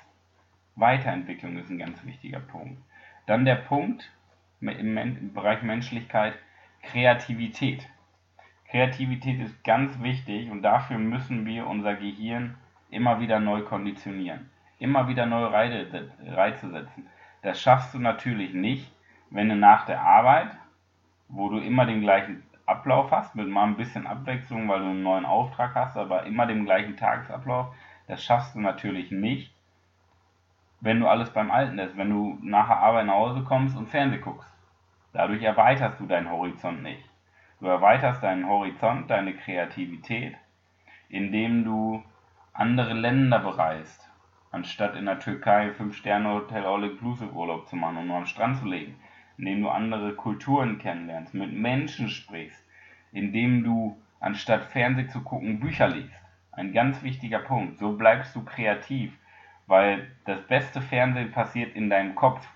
Weiterentwicklung 0.75 1.57
ist 1.57 1.69
ein 1.69 1.77
ganz 1.77 2.03
wichtiger 2.03 2.39
Punkt. 2.39 2.81
Dann 3.27 3.45
der 3.45 3.57
Punkt 3.57 4.11
im 4.59 5.33
Bereich 5.35 5.61
Menschlichkeit, 5.61 6.33
Kreativität. 6.81 7.87
Kreativität 8.69 9.39
ist 9.39 9.63
ganz 9.63 10.01
wichtig 10.01 10.51
und 10.51 10.61
dafür 10.61 10.97
müssen 10.97 11.45
wir 11.45 11.67
unser 11.67 11.95
Gehirn 11.95 12.57
immer 12.89 13.19
wieder 13.21 13.39
neu 13.39 13.61
konditionieren, 13.61 14.49
immer 14.77 15.07
wieder 15.07 15.25
neue 15.25 15.51
Reize 15.51 16.69
setzen. 16.69 17.07
Das 17.43 17.61
schaffst 17.61 17.93
du 17.93 17.99
natürlich 17.99 18.53
nicht, 18.53 18.91
wenn 19.29 19.47
du 19.47 19.55
nach 19.55 19.85
der 19.85 20.01
Arbeit, 20.01 20.49
wo 21.29 21.49
du 21.49 21.59
immer 21.59 21.85
den 21.85 22.01
gleichen 22.01 22.43
Ablauf 22.65 23.11
hast, 23.11 23.35
mit 23.35 23.47
mal 23.47 23.63
ein 23.63 23.77
bisschen 23.77 24.05
Abwechslung, 24.05 24.67
weil 24.67 24.79
du 24.79 24.87
einen 24.87 25.03
neuen 25.03 25.25
Auftrag 25.25 25.73
hast, 25.73 25.95
aber 25.95 26.23
immer 26.23 26.45
den 26.45 26.65
gleichen 26.65 26.97
Tagesablauf, 26.97 27.73
das 28.07 28.23
schaffst 28.23 28.55
du 28.55 28.59
natürlich 28.59 29.11
nicht, 29.11 29.53
wenn 30.81 30.99
du 30.99 31.07
alles 31.07 31.29
beim 31.29 31.51
Alten 31.51 31.79
ist, 31.79 31.95
wenn 31.95 32.09
du 32.09 32.37
nach 32.41 32.67
der 32.67 32.79
Arbeit 32.79 33.05
nach 33.05 33.15
Hause 33.15 33.43
kommst 33.43 33.77
und 33.77 33.87
Fernseh 33.87 34.17
guckst. 34.17 34.53
Dadurch 35.13 35.41
erweiterst 35.41 35.99
du 36.01 36.05
deinen 36.05 36.29
Horizont 36.29 36.83
nicht. 36.83 37.09
Du 37.59 37.65
erweiterst 37.65 38.21
deinen 38.21 38.47
Horizont, 38.47 39.09
deine 39.09 39.33
Kreativität, 39.33 40.35
indem 41.09 41.63
du 41.63 42.03
andere 42.53 42.93
Länder 42.93 43.39
bereist, 43.39 44.07
anstatt 44.51 44.95
in 44.95 45.05
der 45.05 45.19
Türkei 45.19 45.71
5-Sterne-Hotel 45.71 46.65
All-Inclusive-Urlaub 46.65 47.67
zu 47.67 47.75
machen 47.75 47.97
und 47.97 48.07
nur 48.07 48.17
am 48.17 48.25
Strand 48.27 48.57
zu 48.57 48.65
legen, 48.65 48.99
indem 49.39 49.63
du 49.63 49.69
andere 49.69 50.13
Kulturen 50.13 50.77
kennenlernst, 50.77 51.33
mit 51.33 51.51
Menschen 51.51 52.09
sprichst, 52.09 52.63
indem 53.11 53.63
du 53.63 53.97
anstatt 54.19 54.65
Fernseh 54.65 55.07
zu 55.07 55.23
gucken 55.23 55.59
Bücher 55.59 55.87
liest. 55.87 56.13
Ein 56.51 56.73
ganz 56.73 57.01
wichtiger 57.01 57.39
Punkt. 57.39 57.79
So 57.79 57.93
bleibst 57.93 58.35
du 58.35 58.43
kreativ, 58.43 59.17
weil 59.65 60.11
das 60.25 60.41
beste 60.47 60.81
Fernsehen 60.81 61.31
passiert 61.31 61.75
in 61.75 61.89
deinem 61.89 62.13
Kopf 62.13 62.47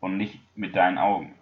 und 0.00 0.16
nicht 0.16 0.40
mit 0.56 0.74
deinen 0.74 0.98
Augen. 0.98 1.34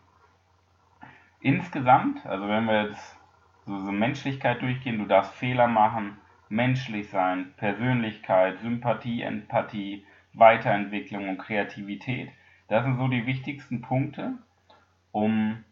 Insgesamt, 1.41 2.25
also 2.27 2.49
wenn 2.49 2.67
wir 2.67 2.89
jetzt 2.89 3.19
so, 3.67 3.79
so 3.79 3.93
Menschlichkeit 3.93 4.61
durchgehen, 4.61 4.99
du 4.99 5.07
darfst 5.07 5.35
Fehler 5.35 5.67
machen, 5.67 6.19
menschlich 6.49 7.09
sein, 7.09 7.55
Persönlichkeit, 7.57 8.59
Sympathie, 8.61 9.23
Empathie, 9.23 10.05
Weiterentwicklung 10.35 11.29
und 11.29 11.39
Kreativität. 11.39 12.31
Das 12.69 12.85
sind 12.85 12.99
so 12.99 13.09
die 13.09 13.27
wichtigsten 13.27 13.81
Punkte, 13.81 14.35
um 15.13 15.65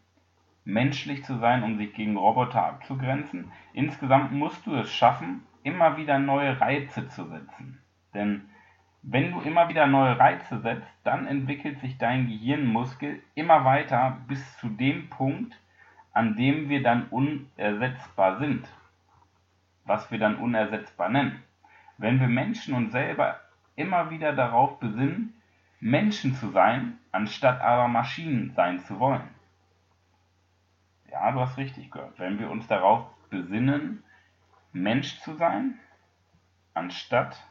menschlich 0.65 1.23
zu 1.23 1.37
sein, 1.37 1.63
um 1.63 1.77
sich 1.77 1.93
gegen 1.93 2.17
Roboter 2.17 2.65
abzugrenzen. 2.65 3.51
Insgesamt 3.73 4.31
musst 4.31 4.65
du 4.65 4.75
es 4.75 4.91
schaffen, 4.91 5.43
immer 5.63 5.97
wieder 5.97 6.19
neue 6.19 6.59
Reize 6.59 7.07
zu 7.09 7.25
setzen. 7.27 7.81
Denn 8.13 8.49
wenn 9.01 9.31
du 9.31 9.41
immer 9.41 9.69
wieder 9.69 9.87
neue 9.87 10.19
Reize 10.19 10.59
setzt, 10.59 10.91
dann 11.03 11.25
entwickelt 11.27 11.79
sich 11.79 11.97
dein 11.97 12.27
Gehirnmuskel 12.27 13.21
immer 13.35 13.63
weiter 13.63 14.17
bis 14.27 14.57
zu 14.57 14.69
dem 14.69 15.09
Punkt, 15.09 15.57
an 16.11 16.35
dem 16.35 16.69
wir 16.69 16.83
dann 16.83 17.07
unersetzbar 17.07 18.39
sind. 18.39 18.67
Was 19.85 20.11
wir 20.11 20.19
dann 20.19 20.35
unersetzbar 20.37 21.09
nennen. 21.09 21.41
Wenn 21.97 22.19
wir 22.19 22.27
Menschen 22.27 22.73
uns 22.73 22.91
selber 22.91 23.39
immer 23.75 24.09
wieder 24.09 24.33
darauf 24.33 24.79
besinnen, 24.79 25.33
Menschen 25.79 26.35
zu 26.35 26.49
sein, 26.49 26.97
anstatt 27.11 27.61
aber 27.61 27.87
Maschinen 27.87 28.51
sein 28.53 28.79
zu 28.79 28.99
wollen. 28.99 29.29
Ja, 31.09 31.31
du 31.31 31.39
hast 31.39 31.57
richtig 31.57 31.89
gehört. 31.89 32.19
Wenn 32.19 32.37
wir 32.37 32.49
uns 32.51 32.67
darauf 32.67 33.07
besinnen, 33.29 34.03
Mensch 34.73 35.19
zu 35.21 35.35
sein, 35.35 35.79
anstatt 36.73 37.41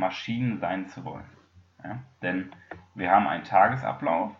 Maschinen 0.00 0.58
sein 0.58 0.88
zu 0.88 1.04
wollen. 1.04 1.30
Ja? 1.84 1.98
Denn 2.22 2.50
wir 2.96 3.10
haben 3.10 3.28
einen 3.28 3.44
Tagesablauf, 3.44 4.32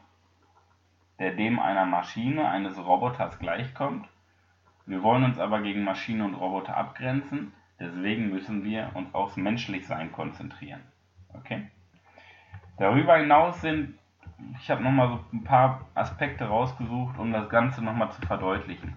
der 1.20 1.32
dem 1.32 1.60
einer 1.60 1.84
Maschine, 1.86 2.48
eines 2.48 2.76
Roboters 2.78 3.38
gleichkommt. 3.38 4.08
Wir 4.86 5.02
wollen 5.02 5.22
uns 5.22 5.38
aber 5.38 5.60
gegen 5.62 5.84
Maschine 5.84 6.24
und 6.24 6.34
Roboter 6.34 6.76
abgrenzen, 6.76 7.52
deswegen 7.78 8.30
müssen 8.30 8.64
wir 8.64 8.90
uns 8.94 9.14
aufs 9.14 9.36
Menschlichsein 9.36 10.10
konzentrieren. 10.10 10.82
Okay? 11.34 11.70
Darüber 12.78 13.18
hinaus 13.18 13.60
sind, 13.60 13.98
ich 14.58 14.70
habe 14.70 14.82
nochmal 14.82 15.08
so 15.08 15.24
ein 15.32 15.44
paar 15.44 15.86
Aspekte 15.94 16.46
rausgesucht, 16.46 17.18
um 17.18 17.32
das 17.32 17.48
Ganze 17.50 17.84
nochmal 17.84 18.10
zu 18.10 18.22
verdeutlichen. 18.22 18.96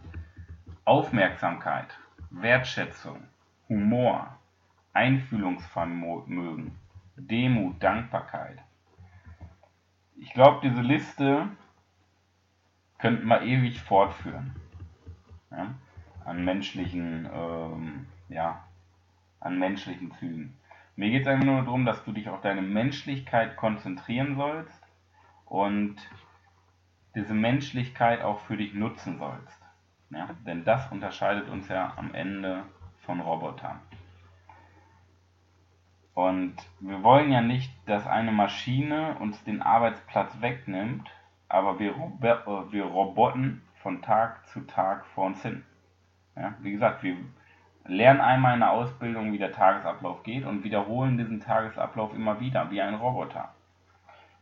Aufmerksamkeit, 0.86 1.98
Wertschätzung, 2.30 3.24
Humor, 3.68 4.38
Einfühlungsvermögen, 4.94 6.78
Demut, 7.16 7.82
Dankbarkeit. 7.82 8.60
Ich 10.16 10.34
glaube, 10.34 10.62
diese 10.64 10.82
Liste 10.82 11.50
könnten 13.00 13.28
wir 13.28 13.42
ewig 13.42 13.82
fortführen. 13.82 14.56
Ja? 15.52 15.74
An 16.26 16.46
menschlichen, 16.46 17.28
ähm, 17.34 18.08
ja, 18.30 18.64
an 19.40 19.60
menschlichen 19.60 20.12
Zügen. 20.14 20.58
Mir 20.96 21.10
geht 21.10 21.24
es 21.24 21.28
einfach 21.28 21.46
nur 21.46 21.64
darum, 21.64 21.86
dass 21.86 22.04
du 22.06 22.12
dich 22.12 22.30
auf 22.30 22.42
deine 22.42 22.62
Menschlichkeit 22.62 23.58
konzentrieren 23.58 24.36
sollst 24.36 24.82
und 25.46 25.98
diese 27.16 27.34
Menschlichkeit 27.34 28.22
auch 28.22 28.40
für 28.42 28.58
dich 28.58 28.74
nutzen 28.74 29.18
sollst. 29.18 29.60
Ja? 30.12 30.30
Denn 30.46 30.64
das 30.64 30.92
unterscheidet 30.92 31.50
uns 31.50 31.68
ja 31.68 31.94
am 31.98 32.14
Ende 32.14 32.64
von 33.06 33.20
Robotern. 33.20 33.80
Und 36.14 36.56
wir 36.80 37.02
wollen 37.02 37.32
ja 37.32 37.42
nicht, 37.42 37.72
dass 37.88 38.06
eine 38.06 38.32
Maschine 38.32 39.16
uns 39.20 39.44
den 39.44 39.62
Arbeitsplatz 39.62 40.42
wegnimmt, 40.42 41.10
aber 41.50 41.80
wir, 41.80 41.96
wir 42.70 42.86
robotten 42.86 43.62
von 43.82 44.02
Tag 44.02 44.48
zu 44.48 44.62
Tag 44.62 45.06
vor 45.08 45.26
uns 45.26 45.42
hin. 45.42 45.64
Ja, 46.36 46.54
wie 46.62 46.72
gesagt, 46.72 47.04
wir 47.04 47.18
lernen 47.86 48.22
einmal 48.22 48.54
in 48.54 48.62
der 48.62 48.72
Ausbildung, 48.72 49.34
wie 49.34 49.38
der 49.38 49.52
Tagesablauf 49.52 50.24
geht 50.24 50.46
und 50.46 50.64
wiederholen 50.64 51.18
diesen 51.18 51.40
Tagesablauf 51.40 52.14
immer 52.14 52.40
wieder, 52.40 52.72
wie 52.72 52.82
ein 52.82 52.96
Roboter. 52.96 53.54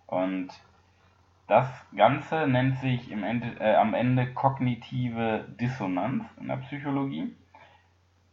Und 0.08 0.50
das 1.48 1.68
Ganze 1.96 2.48
nennt 2.48 2.78
sich 2.78 3.12
Ende, 3.12 3.60
äh, 3.60 3.76
am 3.76 3.94
Ende 3.94 4.34
kognitive 4.34 5.46
Dissonanz 5.60 6.24
in 6.40 6.48
der 6.48 6.58
Psychologie. 6.58 7.36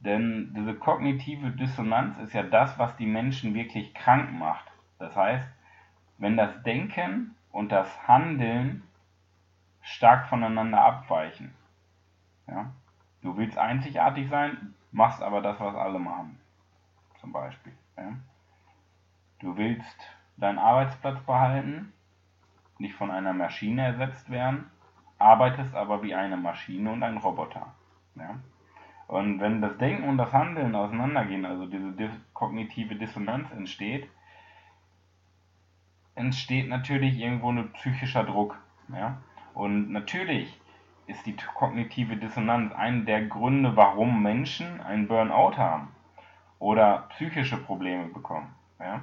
Denn 0.01 0.53
diese 0.55 0.75
kognitive 0.75 1.51
Dissonanz 1.51 2.19
ist 2.19 2.33
ja 2.33 2.45
das, 2.45 2.79
was 2.79 2.97
die 2.97 3.07
Menschen 3.07 3.55
wirklich 3.55 3.95
krank 3.95 4.33
macht. 4.33 4.65
Das 4.99 5.15
heißt, 5.17 5.49
wenn 6.19 6.37
das 6.37 6.63
Denken 6.63 7.35
und 7.51 7.73
das 7.73 8.07
Handeln 8.07 8.83
stark 9.83 10.27
voneinander 10.29 10.81
abweichen. 10.81 11.55
Ja? 12.47 12.73
Du 13.23 13.37
willst 13.37 13.59
einzigartig 13.59 14.29
sein, 14.29 14.75
machst 14.93 15.23
aber 15.23 15.41
das, 15.41 15.59
was 15.59 15.75
alle 15.75 15.99
machen. 15.99 16.39
Zum 17.21 17.33
Beispiel. 17.33 17.73
Ja? 17.97 18.13
Du 19.41 19.57
willst 19.57 19.99
deinen 20.37 20.59
Arbeitsplatz 20.59 21.21
behalten, 21.21 21.93
nicht 22.79 22.95
von 22.95 23.11
einer 23.11 23.33
Maschine 23.33 23.87
ersetzt 23.87 24.31
werden, 24.31 24.71
arbeitest 25.19 25.75
aber 25.75 26.03
wie 26.03 26.15
eine 26.15 26.37
Maschine 26.37 26.93
und 26.93 27.03
ein 27.03 27.17
Roboter. 27.17 27.75
Ja? 28.15 28.39
Und 29.09 29.41
wenn 29.41 29.63
das 29.63 29.79
Denken 29.79 30.07
und 30.07 30.19
das 30.19 30.35
Handeln 30.35 30.75
auseinandergehen, 30.75 31.47
also 31.47 31.65
diese 31.67 32.11
kognitive 32.35 32.95
Dissonanz 32.95 33.51
entsteht, 33.51 34.07
entsteht 36.15 36.69
natürlich 36.69 37.19
irgendwo 37.19 37.51
ein 37.51 37.73
psychischer 37.73 38.25
Druck. 38.25 38.59
Ja? 38.93 39.17
Und 39.55 39.91
natürlich 39.91 40.61
ist 41.07 41.25
die 41.25 41.35
kognitive 41.55 42.19
Dissonanz 42.19 42.71
einer 42.75 43.07
der 43.07 43.25
Gründe, 43.25 43.75
warum 43.77 44.23
Menschen 44.23 44.83
einen 44.83 45.09
Burnout 45.09 45.57
haben 45.57 45.89
oder 46.59 47.07
psychische 47.09 47.57
Probleme 47.57 48.09
bekommen. 48.09 48.55
Ja? 48.79 49.01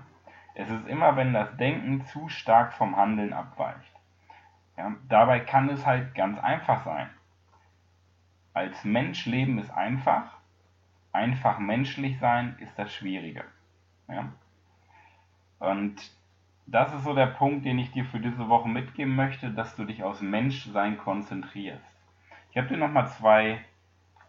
Es 0.53 0.69
ist 0.69 0.88
immer, 0.88 1.15
wenn 1.15 1.33
das 1.33 1.57
Denken 1.57 2.05
zu 2.05 2.29
stark 2.29 2.74
vom 2.74 2.95
Handeln 2.95 3.33
abweicht. 3.33 3.91
Ja? 4.77 4.95
Dabei 5.09 5.39
kann 5.39 5.67
es 5.69 5.83
halt 5.83 6.13
ganz 6.13 6.38
einfach 6.38 6.85
sein 6.85 7.09
als 8.55 8.85
Mensch 8.85 9.25
leben 9.25 9.59
ist 9.59 9.69
einfach, 9.69 10.38
einfach 11.12 11.59
menschlich 11.59 12.17
sein 12.19 12.55
ist 12.59 12.79
das 12.79 12.91
Schwierige. 12.91 13.43
Ja? 14.07 14.31
Und 15.59 15.95
das 16.65 16.93
ist 16.93 17.03
so 17.03 17.13
der 17.13 17.27
Punkt, 17.27 17.65
den 17.65 17.77
ich 17.77 17.91
dir 17.91 18.05
für 18.05 18.19
diese 18.19 18.47
Woche 18.47 18.69
mitgeben 18.69 19.13
möchte, 19.13 19.51
dass 19.51 19.75
du 19.75 19.83
dich 19.83 20.03
aus 20.03 20.21
Menschsein 20.21 20.97
konzentrierst. 20.97 21.83
Ich 22.51 22.57
habe 22.57 22.69
dir 22.69 22.77
nochmal 22.77 23.09
zwei 23.09 23.59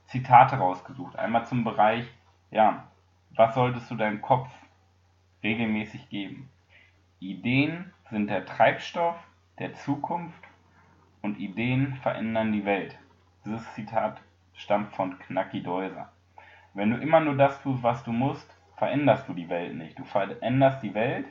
Zitate 0.06 0.56
rausgesucht. 0.56 1.16
Einmal 1.16 1.47
zum 1.47 1.62
Bereich, 1.62 2.06
ja, 2.50 2.88
was 3.30 3.54
solltest 3.54 3.88
du 3.90 3.95
deinem 3.95 4.21
Kopf 4.21 4.50
regelmäßig 5.45 6.09
geben? 6.09 6.50
Ideen 7.21 7.92
sind 8.11 8.28
der 8.28 8.45
Treibstoff 8.45 9.16
der 9.61 9.75
Zukunft 9.75 10.42
und 11.23 11.38
Ideen 11.38 11.95
verändern 12.02 12.52
die 12.52 12.64
Welt. 12.64 12.99
Dieses 13.47 13.75
Zitat 13.75 14.21
stammt 14.55 14.93
von 14.97 15.21
Knacki 15.21 15.62
Deuser. 15.62 16.11
Wenn 16.75 16.91
du 16.91 16.97
immer 16.97 17.21
nur 17.21 17.37
das 17.37 17.62
tust, 17.62 17.81
was 17.81 18.03
du 18.03 18.11
musst, 18.11 18.53
veränderst 18.76 19.29
du 19.29 19.35
die 19.35 19.49
Welt 19.49 19.76
nicht. 19.76 19.97
Du 19.97 20.05
veränderst 20.05 20.83
die 20.83 20.95
Welt, 20.95 21.26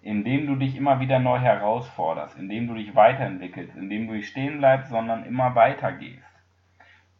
indem 0.00 0.48
du 0.48 0.56
dich 0.56 0.74
immer 0.74 0.98
wieder 0.98 1.20
neu 1.20 1.38
herausforderst, 1.38 2.36
indem 2.36 2.66
du 2.66 2.74
dich 2.74 2.96
weiterentwickelst, 2.96 3.76
indem 3.76 4.08
du 4.08 4.14
nicht 4.14 4.28
stehen 4.28 4.58
bleibst, 4.58 4.90
sondern 4.90 5.24
immer 5.24 5.54
weitergehst. 5.54 6.26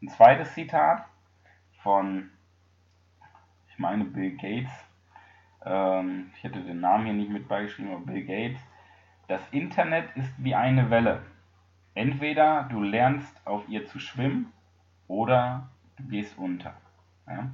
Ein 0.03 0.09
zweites 0.09 0.53
Zitat 0.55 1.05
von, 1.85 2.31
ich 3.69 3.79
meine, 3.79 4.05
Bill 4.05 4.37
Gates. 4.37 4.73
Ähm, 5.65 6.33
ich 6.37 6.43
hätte 6.43 6.61
den 6.63 6.81
Namen 6.81 7.05
hier 7.05 7.15
nicht 7.15 7.31
mit 7.31 7.47
beigeschrieben, 7.47 7.93
aber 7.93 8.07
Bill 8.07 8.25
Gates. 8.25 8.61
Das 9.29 9.41
Internet 9.53 10.11
ist 10.17 10.35
wie 10.43 10.57
eine 10.57 10.91
Welle. 10.91 11.23
Entweder 11.95 12.65
du 12.71 12.83
lernst 12.83 13.47
auf 13.47 13.69
ihr 13.69 13.87
zu 13.87 13.99
schwimmen 13.99 14.53
oder 15.09 15.69
du 15.97 16.05
gehst 16.05 16.39
unter. 16.39 16.75
Ja? 17.27 17.51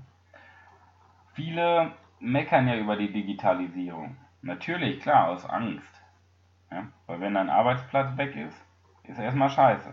Viele 1.35 1.92
meckern 2.21 2.68
ja 2.68 2.76
über 2.76 2.97
die 2.97 3.12
Digitalisierung. 3.12 4.16
Natürlich, 4.42 5.00
klar, 5.00 5.28
aus 5.28 5.45
Angst. 5.45 6.02
Ja? 6.71 6.87
Weil 7.07 7.21
wenn 7.21 7.35
dein 7.35 7.50
Arbeitsplatz 7.50 8.16
weg 8.16 8.37
ist, 8.37 8.64
ist 9.04 9.18
erstmal 9.18 9.50
scheiße. 9.50 9.92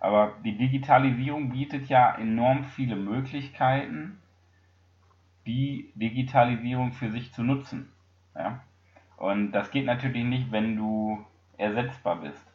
Aber 0.00 0.34
die 0.44 0.56
Digitalisierung 0.56 1.50
bietet 1.50 1.88
ja 1.88 2.14
enorm 2.14 2.64
viele 2.64 2.94
Möglichkeiten, 2.94 4.20
die 5.46 5.92
Digitalisierung 5.94 6.92
für 6.92 7.10
sich 7.10 7.32
zu 7.32 7.42
nutzen. 7.42 7.90
Ja? 8.34 8.60
Und 9.16 9.52
das 9.52 9.70
geht 9.70 9.86
natürlich 9.86 10.24
nicht, 10.24 10.52
wenn 10.52 10.76
du 10.76 11.24
ersetzbar 11.56 12.16
bist. 12.16 12.53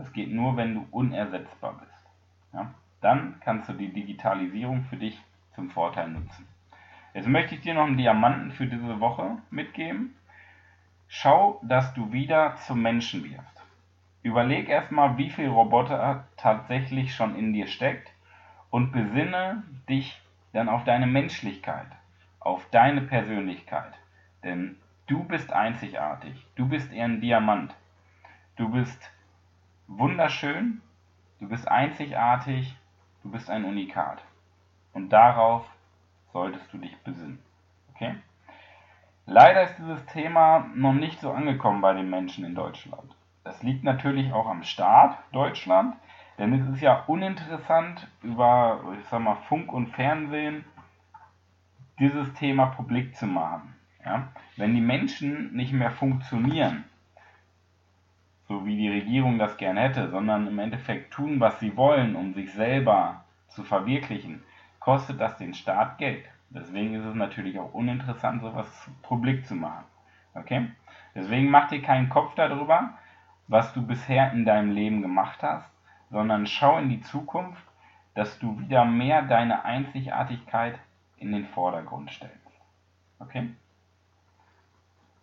Das 0.00 0.12
geht 0.14 0.32
nur, 0.32 0.56
wenn 0.56 0.74
du 0.74 0.86
unersetzbar 0.90 1.74
bist. 1.78 1.92
Ja? 2.54 2.72
Dann 3.02 3.34
kannst 3.40 3.68
du 3.68 3.74
die 3.74 3.92
Digitalisierung 3.92 4.84
für 4.84 4.96
dich 4.96 5.20
zum 5.54 5.68
Vorteil 5.68 6.08
nutzen. 6.08 6.48
Jetzt 7.12 7.28
möchte 7.28 7.54
ich 7.54 7.60
dir 7.60 7.74
noch 7.74 7.86
einen 7.86 7.98
Diamanten 7.98 8.50
für 8.52 8.66
diese 8.66 8.98
Woche 8.98 9.36
mitgeben. 9.50 10.16
Schau, 11.06 11.60
dass 11.62 11.92
du 11.92 12.12
wieder 12.12 12.56
zum 12.66 12.80
Menschen 12.80 13.24
wirst. 13.24 13.62
Überleg 14.22 14.70
erstmal, 14.70 15.18
wie 15.18 15.28
viel 15.28 15.48
Roboter 15.48 16.24
tatsächlich 16.38 17.14
schon 17.14 17.36
in 17.36 17.52
dir 17.52 17.66
steckt 17.66 18.10
und 18.70 18.92
besinne 18.92 19.64
dich 19.88 20.18
dann 20.54 20.70
auf 20.70 20.84
deine 20.84 21.06
Menschlichkeit, 21.06 21.88
auf 22.38 22.66
deine 22.70 23.02
Persönlichkeit. 23.02 23.92
Denn 24.44 24.76
du 25.08 25.24
bist 25.24 25.52
einzigartig, 25.52 26.46
du 26.54 26.68
bist 26.68 26.90
eher 26.90 27.04
ein 27.04 27.20
Diamant. 27.20 27.74
Du 28.56 28.70
bist 28.70 29.10
wunderschön, 29.90 30.80
du 31.40 31.48
bist 31.48 31.68
einzigartig, 31.68 32.76
du 33.22 33.30
bist 33.30 33.50
ein 33.50 33.64
Unikat. 33.64 34.22
Und 34.92 35.10
darauf 35.10 35.66
solltest 36.32 36.72
du 36.72 36.78
dich 36.78 36.96
besinnen. 36.98 37.40
Okay? 37.94 38.14
Leider 39.26 39.64
ist 39.64 39.76
dieses 39.78 40.04
Thema 40.06 40.70
noch 40.74 40.92
nicht 40.92 41.20
so 41.20 41.30
angekommen 41.30 41.80
bei 41.80 41.92
den 41.92 42.08
Menschen 42.08 42.44
in 42.44 42.54
Deutschland. 42.54 43.14
Das 43.44 43.62
liegt 43.62 43.84
natürlich 43.84 44.32
auch 44.32 44.46
am 44.46 44.62
Staat 44.62 45.18
Deutschland, 45.32 45.96
denn 46.38 46.52
es 46.52 46.68
ist 46.74 46.80
ja 46.80 47.04
uninteressant 47.06 48.08
über, 48.22 48.82
ich 48.98 49.06
sag 49.08 49.20
mal, 49.20 49.36
Funk 49.48 49.72
und 49.72 49.88
Fernsehen 49.88 50.64
dieses 51.98 52.32
Thema 52.34 52.66
publik 52.66 53.14
zu 53.16 53.26
machen. 53.26 53.74
Ja? 54.04 54.28
Wenn 54.56 54.74
die 54.74 54.80
Menschen 54.80 55.52
nicht 55.54 55.72
mehr 55.72 55.90
funktionieren, 55.90 56.84
so 58.50 58.66
wie 58.66 58.76
die 58.76 58.88
Regierung 58.88 59.38
das 59.38 59.56
gern 59.58 59.76
hätte, 59.76 60.10
sondern 60.10 60.48
im 60.48 60.58
Endeffekt 60.58 61.12
tun, 61.12 61.38
was 61.38 61.60
sie 61.60 61.76
wollen, 61.76 62.16
um 62.16 62.34
sich 62.34 62.52
selber 62.52 63.24
zu 63.46 63.62
verwirklichen, 63.62 64.42
kostet 64.80 65.20
das 65.20 65.38
den 65.38 65.54
Staat 65.54 65.98
Geld. 65.98 66.24
Deswegen 66.48 66.94
ist 66.94 67.04
es 67.04 67.14
natürlich 67.14 67.60
auch 67.60 67.72
uninteressant, 67.72 68.42
sowas 68.42 68.66
publik 69.02 69.46
zu 69.46 69.54
machen. 69.54 69.84
Okay? 70.34 70.66
Deswegen 71.14 71.48
mach 71.48 71.68
dir 71.68 71.80
keinen 71.80 72.08
Kopf 72.08 72.34
darüber, 72.34 72.94
was 73.46 73.72
du 73.72 73.86
bisher 73.86 74.32
in 74.32 74.44
deinem 74.44 74.72
Leben 74.72 75.00
gemacht 75.00 75.44
hast, 75.44 75.70
sondern 76.10 76.48
schau 76.48 76.76
in 76.78 76.88
die 76.88 77.02
Zukunft, 77.02 77.62
dass 78.16 78.36
du 78.40 78.58
wieder 78.58 78.84
mehr 78.84 79.22
deine 79.22 79.64
Einzigartigkeit 79.64 80.76
in 81.18 81.30
den 81.30 81.46
Vordergrund 81.46 82.10
stellst. 82.10 82.50
Okay? 83.20 83.50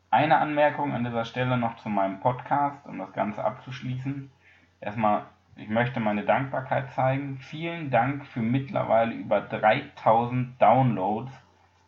Eine 0.10 0.38
Anmerkung 0.38 0.94
an 0.94 1.04
dieser 1.04 1.26
Stelle 1.26 1.58
noch 1.58 1.76
zu 1.78 1.90
meinem 1.90 2.22
Podcast, 2.22 2.86
um 2.88 2.98
das 2.98 3.12
Ganze 3.12 3.44
abzuschließen. 3.44 4.32
Erstmal, 4.80 5.26
ich 5.58 5.68
möchte 5.68 6.00
meine 6.00 6.24
Dankbarkeit 6.24 6.92
zeigen. 6.92 7.40
Vielen 7.40 7.92
Dank 7.92 8.26
für 8.26 8.40
mittlerweile 8.40 9.14
über 9.14 9.42
3000 9.42 10.62
Downloads 10.62 11.34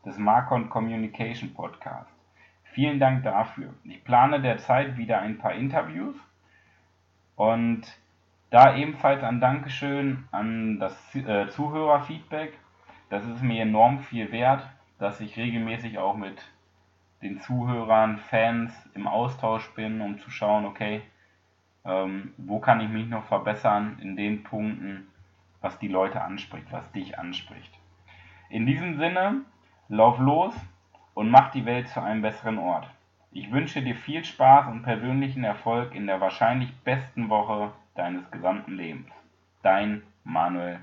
des 0.06 0.18
Marcon 0.18 0.70
Communication 0.70 1.54
Podcasts. 1.54 2.12
Vielen 2.64 3.00
Dank 3.00 3.24
dafür. 3.24 3.74
Ich 3.86 4.04
plane 4.04 4.42
derzeit 4.42 4.98
wieder 4.98 5.22
ein 5.22 5.38
paar 5.38 5.54
Interviews 5.54 6.18
und 7.38 7.84
da 8.50 8.76
ebenfalls 8.76 9.24
ein 9.24 9.40
Dankeschön 9.40 10.28
an 10.34 10.78
das 10.78 11.16
äh, 11.16 11.48
Zuhörerfeedback. 11.48 12.52
Das 13.10 13.26
ist 13.26 13.44
mir 13.44 13.62
enorm 13.62 14.00
viel 14.00 14.30
wert, 14.34 14.68
dass 14.98 15.22
ich 15.22 15.38
regelmäßig 15.38 16.00
auch 16.00 16.18
mit 16.18 16.44
den 17.22 17.42
Zuhörern, 17.42 18.18
Fans 18.18 18.72
im 18.94 19.08
Austausch 19.08 19.70
bin, 19.72 20.02
um 20.02 20.20
zu 20.20 20.30
schauen, 20.30 20.66
okay, 20.66 21.02
ähm, 21.86 22.34
wo 22.38 22.60
kann 22.60 22.82
ich 22.82 22.90
mich 22.90 23.08
noch 23.08 23.26
verbessern 23.26 23.98
in 24.02 24.16
den 24.16 24.44
Punkten, 24.44 25.08
was 25.62 25.78
die 25.80 25.88
Leute 25.88 26.22
anspricht, 26.22 26.72
was 26.72 26.90
dich 26.92 27.18
anspricht. 27.20 27.74
In 28.50 28.66
diesem 28.66 28.98
Sinne, 28.98 29.42
lauf 29.90 30.20
los 30.20 30.56
und 31.14 31.30
mach 31.30 31.52
die 31.52 31.66
Welt 31.66 31.90
zu 31.90 32.02
einem 32.02 32.22
besseren 32.22 32.58
Ort. 32.58 32.90
Ich 33.32 33.52
wünsche 33.52 33.82
dir 33.82 33.96
viel 33.96 34.24
Spaß 34.24 34.68
und 34.68 34.84
persönlichen 34.84 35.44
Erfolg 35.44 35.94
in 35.94 36.08
der 36.08 36.20
wahrscheinlich 36.20 36.76
besten 36.84 37.30
Woche 37.30 37.72
deines 37.96 38.30
gesamten 38.32 38.76
Lebens. 38.76 39.12
Dein 39.62 40.02
Manuel 40.24 40.80